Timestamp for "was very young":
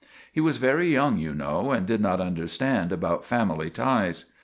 0.41-1.19